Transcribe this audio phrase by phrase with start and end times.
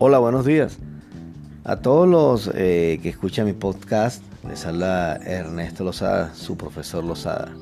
[0.00, 0.78] Hola, buenos días.
[1.62, 7.54] A todos los eh, que escuchan mi podcast, les habla Ernesto Lozada, su profesor Lozada,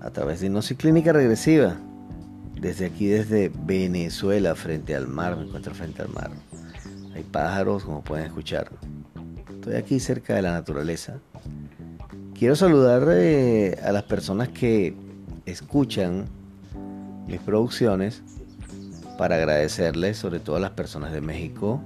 [0.00, 1.76] a través de Hipnosis Clínica Regresiva,
[2.60, 6.32] desde aquí, desde Venezuela, frente al mar, me encuentro frente al mar.
[7.14, 8.72] Hay pájaros, como pueden escuchar.
[9.48, 11.20] Estoy aquí cerca de la naturaleza.
[12.36, 14.96] Quiero saludar eh, a las personas que
[15.46, 16.26] escuchan
[17.28, 18.24] mis producciones
[19.16, 21.80] para agradecerles, sobre todo a las personas de México.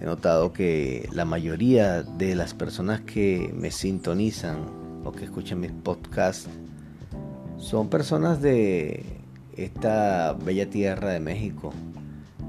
[0.00, 4.58] He notado que la mayoría de las personas que me sintonizan
[5.04, 6.48] o que escuchan mis podcasts
[7.58, 9.04] son personas de
[9.56, 11.72] esta bella tierra de México,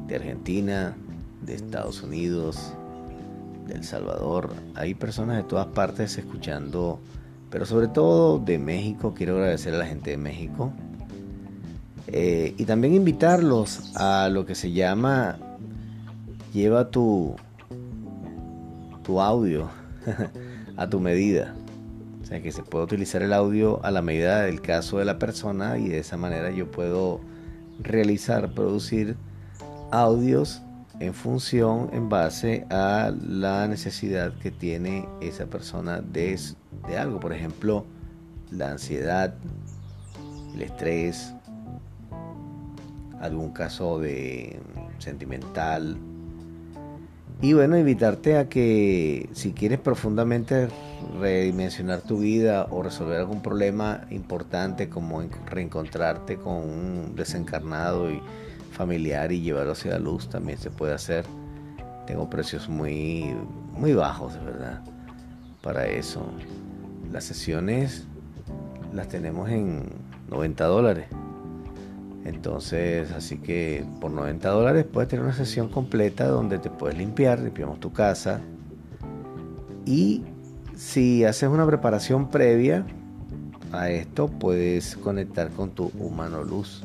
[0.08, 0.96] de Argentina,
[1.46, 2.74] de Estados Unidos,
[3.68, 4.54] de El Salvador.
[4.74, 7.00] Hay personas de todas partes escuchando,
[7.52, 9.14] pero sobre todo de México.
[9.14, 10.74] Quiero agradecer a la gente de México
[12.08, 15.38] eh, y también invitarlos a lo que se llama
[16.54, 17.36] lleva tu,
[19.04, 19.70] tu audio
[20.78, 21.54] a tu medida.
[22.22, 25.20] O sea que se puede utilizar el audio a la medida del caso de la
[25.20, 27.22] persona y de esa manera yo puedo
[27.80, 29.16] realizar, producir
[29.92, 30.62] audios
[31.00, 36.40] en función, en base a la necesidad que tiene esa persona de,
[36.88, 37.20] de algo.
[37.20, 37.86] Por ejemplo,
[38.50, 39.36] la ansiedad,
[40.56, 41.35] el estrés,
[43.20, 44.60] algún caso de
[45.00, 45.98] sentimental.
[47.42, 50.70] Y bueno, invitarte a que si quieres profundamente
[51.20, 58.22] redimensionar tu vida o resolver algún problema importante como reencontrarte con un desencarnado y
[58.72, 61.26] familiar y llevarlo hacia la luz también se puede hacer.
[62.08, 63.36] Tengo precios muy
[63.76, 64.82] muy bajos, de verdad,
[65.62, 66.26] para eso.
[67.12, 68.08] Las sesiones
[68.94, 69.90] las tenemos en
[70.30, 71.08] 90 dólares.
[72.26, 77.40] Entonces, así que por 90 dólares puedes tener una sesión completa donde te puedes limpiar,
[77.40, 78.42] limpiamos tu casa.
[79.86, 80.24] Y
[80.76, 82.86] si haces una preparación previa
[83.72, 86.84] a esto, puedes conectar con tu humano luz.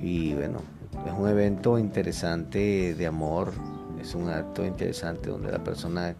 [0.00, 0.62] Y bueno,
[1.06, 3.52] es un evento interesante de amor,
[4.00, 6.14] es un acto interesante donde la persona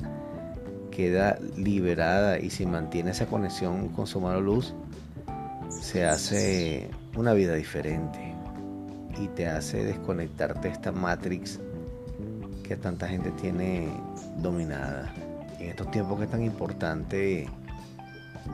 [0.91, 4.75] queda liberada y si mantiene esa conexión con su humano luz,
[5.71, 8.35] se hace una vida diferente
[9.21, 11.61] y te hace desconectarte de esta matrix
[12.65, 13.89] que tanta gente tiene
[14.39, 15.13] dominada.
[15.59, 17.49] en estos tiempos que es tan importante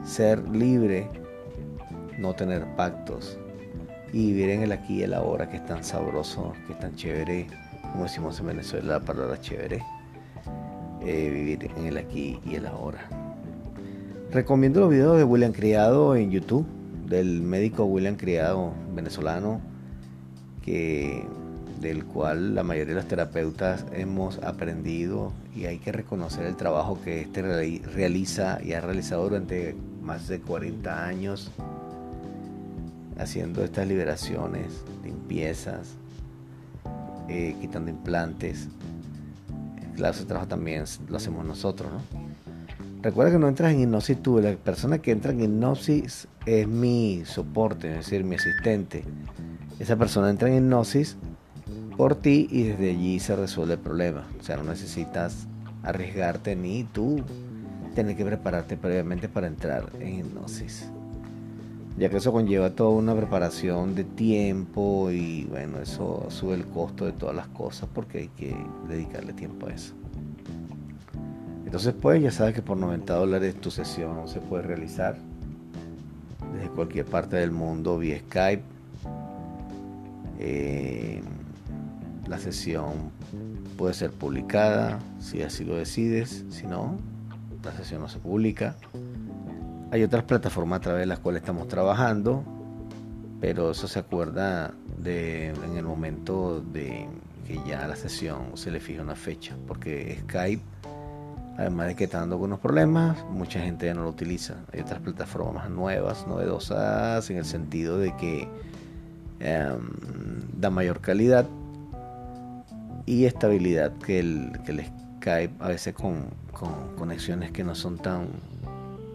[0.04, 1.08] ser libre,
[2.18, 3.38] no tener pactos
[4.12, 6.94] y vivir en el aquí y el ahora que es tan sabroso, que es tan
[6.96, 7.46] chévere,
[7.92, 9.82] como decimos en Venezuela la palabra chévere,
[11.02, 13.08] eh, vivir en el aquí y el ahora.
[14.32, 16.75] Recomiendo los videos de William Criado en YouTube
[17.08, 19.60] del médico William Criado, venezolano,
[20.62, 21.24] que,
[21.80, 26.98] del cual la mayoría de los terapeutas hemos aprendido y hay que reconocer el trabajo
[27.02, 31.50] que este realiza y ha realizado durante más de 40 años
[33.18, 35.94] haciendo estas liberaciones, limpiezas,
[37.28, 38.68] eh, quitando implantes.
[39.94, 42.25] Claro, ese trabajo también lo hacemos nosotros, ¿no?
[43.06, 47.22] Recuerda que no entras en hipnosis tú, la persona que entra en hipnosis es mi
[47.24, 49.04] soporte, es decir, mi asistente.
[49.78, 51.16] Esa persona entra en hipnosis
[51.96, 54.26] por ti y desde allí se resuelve el problema.
[54.40, 55.46] O sea, no necesitas
[55.84, 57.22] arriesgarte ni tú
[57.94, 60.90] tener que prepararte previamente para entrar en hipnosis.
[61.96, 67.04] Ya que eso conlleva toda una preparación de tiempo y bueno, eso sube el costo
[67.04, 68.56] de todas las cosas porque hay que
[68.88, 69.94] dedicarle tiempo a eso.
[71.66, 75.16] Entonces pues ya sabes que por 90 dólares tu sesión se puede realizar
[76.54, 78.62] desde cualquier parte del mundo vía Skype.
[80.38, 81.20] Eh,
[82.28, 83.10] la sesión
[83.76, 86.98] puede ser publicada si así lo decides, si no,
[87.64, 88.76] la sesión no se publica.
[89.90, 92.44] Hay otras plataformas a través de las cuales estamos trabajando,
[93.40, 97.08] pero eso se acuerda de, en el momento de
[97.46, 100.62] que ya la sesión se le fija una fecha, porque Skype
[101.58, 104.56] Además de que está dando algunos problemas, mucha gente ya no lo utiliza.
[104.72, 108.48] Hay otras plataformas nuevas, novedosas, en el sentido de que
[109.40, 109.80] em,
[110.58, 111.46] da mayor calidad
[113.06, 114.52] y estabilidad que el,
[115.18, 116.26] Skype, a veces con,
[116.96, 118.28] conexiones que no son tan,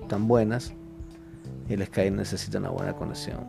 [0.07, 0.73] tan buenas.
[1.69, 3.45] El Skype necesita una buena conexión.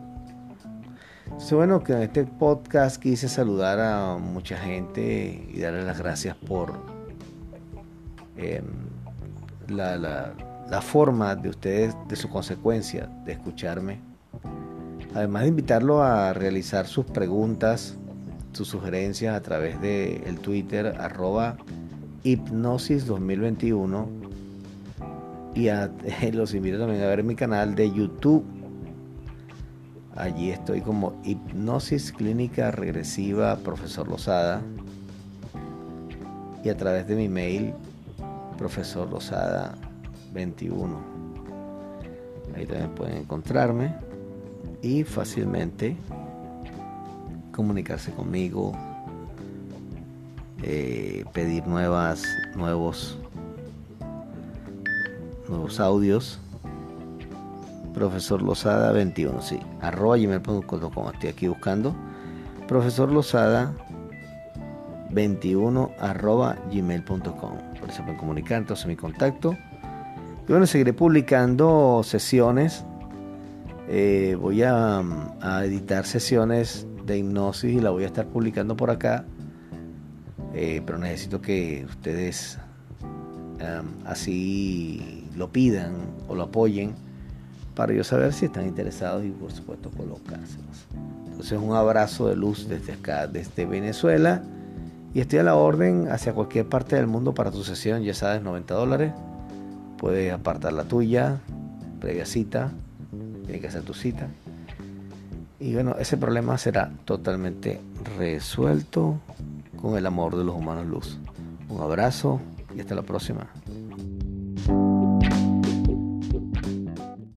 [1.25, 6.35] Entonces, bueno, que en este podcast quise saludar a mucha gente y darles las gracias
[6.35, 7.02] por
[8.37, 8.63] Em,
[9.67, 13.99] la, la, forma de ustedes, de su consecuencia, de escucharme.
[15.13, 17.97] Además de invitarlo a realizar sus preguntas
[18.53, 21.57] tus sugerencias a través de el Twitter arroba
[22.23, 24.07] hipnosis 2021
[25.55, 25.69] y
[26.31, 28.45] los invito también a ver mi canal de YouTube.
[30.15, 34.61] Allí estoy como hipnosis clínica regresiva profesor Lozada
[36.63, 37.73] y a través de mi mail
[38.57, 39.75] profesor Lozada
[40.33, 40.97] 21.
[42.55, 43.95] Ahí también pueden encontrarme
[44.81, 45.95] y fácilmente
[47.53, 48.73] comunicarse conmigo,
[50.61, 52.23] eh, pedir nuevas,
[52.55, 53.17] nuevos,
[55.47, 56.39] nuevos audios.
[57.93, 61.95] Profesor Lozada 21, sí, arroba gmail.com, estoy aquí buscando.
[62.67, 63.71] Profesor Lozada
[65.13, 67.57] 21 arroba gmail.com.
[67.79, 69.57] Por eso pueden comunicar entonces mi contacto.
[70.47, 72.85] Y bueno, seguiré publicando sesiones.
[73.87, 75.01] Eh, voy a,
[75.41, 79.25] a editar sesiones de hipnosis y la voy a estar publicando por acá.
[80.53, 82.59] Eh, pero necesito que ustedes
[84.05, 85.93] así lo pidan
[86.27, 86.93] o lo apoyen
[87.75, 90.85] para yo saber si están interesados y por supuesto colocárselos.
[91.25, 94.43] Entonces un abrazo de luz desde acá, desde Venezuela.
[95.13, 98.41] Y estoy a la orden hacia cualquier parte del mundo para tu sesión, ya sabes,
[98.41, 99.13] 90 dólares.
[99.97, 101.39] Puedes apartar la tuya,
[101.99, 102.71] previa cita,
[103.45, 104.27] tiene que hacer tu cita.
[105.59, 107.79] Y bueno, ese problema será totalmente
[108.17, 109.19] resuelto
[109.79, 111.19] con el amor de los humanos luz.
[111.69, 112.41] Un abrazo
[112.75, 113.47] y hasta la próxima.